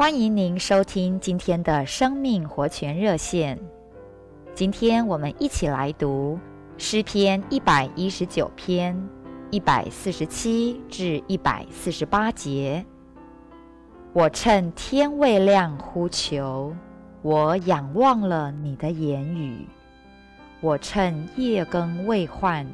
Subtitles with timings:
[0.00, 3.58] 欢迎您收听今天的生命活泉热线。
[4.54, 6.40] 今天我们一起来读
[6.78, 8.98] 诗篇一百一十九篇
[9.50, 12.82] 一百四十七至一百四十八节。
[14.14, 16.74] 我趁天未亮呼求，
[17.20, 19.66] 我仰望了你的言语。
[20.62, 22.66] 我趁夜更未换，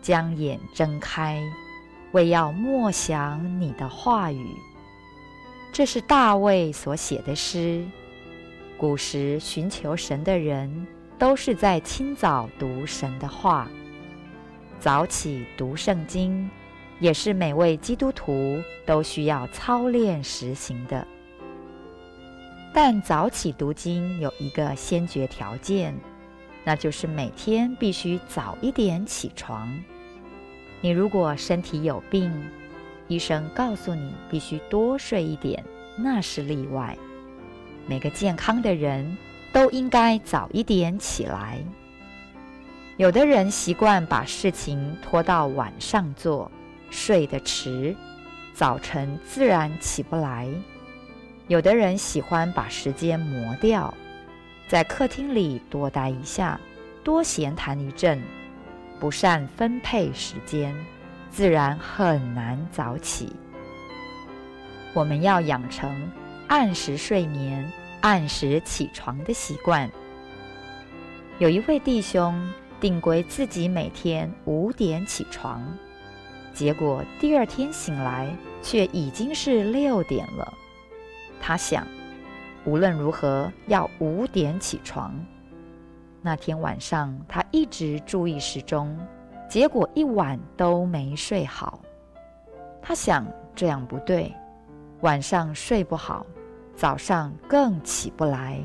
[0.00, 1.42] 将眼睁开，
[2.12, 4.46] 为要默想你的话语。
[5.72, 7.84] 这是大卫所写的诗。
[8.76, 10.86] 古时寻求神的人
[11.18, 13.70] 都是在清早读神的话，
[14.78, 16.48] 早起读圣经，
[16.98, 21.06] 也是每位基督徒都需要操练实行的。
[22.72, 25.94] 但早起读经有一个先决条件，
[26.64, 29.68] 那就是每天必须早一点起床。
[30.80, 32.32] 你如果身体有病，
[33.10, 35.64] 医生告诉你必须多睡一点，
[35.98, 36.96] 那是例外。
[37.88, 39.18] 每个健康的人
[39.52, 41.58] 都应该早一点起来。
[42.98, 46.48] 有的人习惯把事情拖到晚上做，
[46.88, 47.96] 睡得迟，
[48.54, 50.48] 早晨自然起不来。
[51.48, 53.92] 有的人喜欢把时间磨掉，
[54.68, 56.60] 在客厅里多待一下，
[57.02, 58.22] 多闲谈一阵，
[59.00, 60.72] 不善分配时间。
[61.30, 63.34] 自然很难早起。
[64.92, 66.10] 我们要养成
[66.48, 69.88] 按时睡眠、按时起床的习惯。
[71.38, 75.62] 有一位弟兄定规自己每天五点起床，
[76.52, 80.52] 结果第二天醒来却已经是六点了。
[81.40, 81.86] 他想，
[82.64, 85.14] 无论如何要五点起床。
[86.20, 88.98] 那天晚上，他一直注意时钟。
[89.50, 91.80] 结果一晚都没睡好，
[92.80, 94.32] 他想这样不对，
[95.00, 96.24] 晚上睡不好，
[96.76, 98.62] 早上更起不来。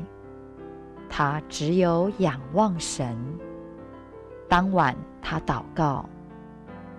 [1.10, 3.18] 他只有仰望神。
[4.48, 6.08] 当晚他祷告：“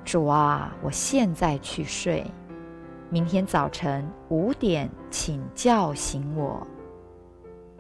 [0.03, 2.29] 主啊，我现在去睡，
[3.09, 6.67] 明天早晨五点请叫醒我。”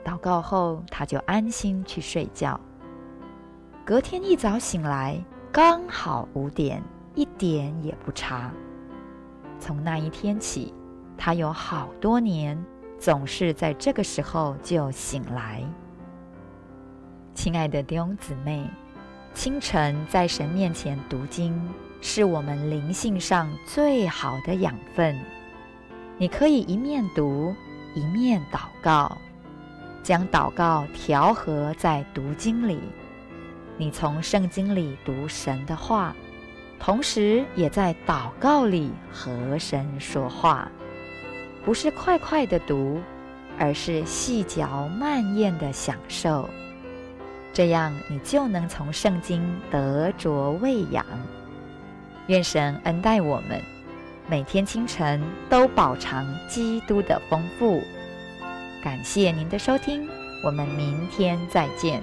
[0.05, 2.57] 祷告后，他就安心去睡觉。
[3.83, 5.21] 隔天一早醒来。
[5.51, 6.83] 刚好五点，
[7.15, 8.51] 一点也不差。
[9.59, 10.73] 从那一天起，
[11.17, 12.57] 他有好多年
[12.99, 15.63] 总是在这个时候就醒来。
[17.33, 18.69] 亲爱的弟兄姊妹，
[19.33, 21.59] 清晨在神面前读经，
[22.01, 25.19] 是我们灵性上最好的养分。
[26.19, 27.55] 你可以一面读，
[27.95, 29.17] 一面祷告，
[30.03, 32.79] 将祷告调和在读经里。
[33.77, 36.15] 你从圣经里读神的话，
[36.79, 40.67] 同时也在祷告里和神说话，
[41.63, 42.99] 不是快快的读，
[43.59, 46.49] 而是细嚼慢咽的享受。
[47.53, 51.05] 这样你就能从圣经得着喂养。
[52.27, 53.61] 愿神恩待我们，
[54.27, 57.81] 每天清晨都饱尝基督的丰富。
[58.83, 60.07] 感谢您的收听，
[60.43, 62.01] 我们明天再见。